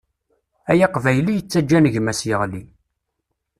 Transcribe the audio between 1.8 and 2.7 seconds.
gma-s yeɣli.